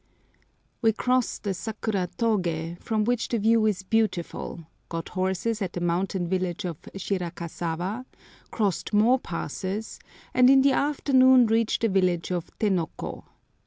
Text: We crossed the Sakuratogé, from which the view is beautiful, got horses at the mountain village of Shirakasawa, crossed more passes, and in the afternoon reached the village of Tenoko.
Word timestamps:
We 0.81 0.93
crossed 0.93 1.43
the 1.43 1.51
Sakuratogé, 1.51 2.79
from 2.79 3.03
which 3.03 3.27
the 3.27 3.37
view 3.37 3.67
is 3.67 3.83
beautiful, 3.83 4.65
got 4.89 5.09
horses 5.09 5.61
at 5.61 5.73
the 5.73 5.79
mountain 5.79 6.27
village 6.27 6.65
of 6.65 6.81
Shirakasawa, 6.97 8.05
crossed 8.49 8.93
more 8.93 9.19
passes, 9.19 9.99
and 10.33 10.49
in 10.49 10.63
the 10.63 10.71
afternoon 10.71 11.45
reached 11.45 11.81
the 11.83 11.87
village 11.89 12.31
of 12.31 12.49
Tenoko. 12.57 13.25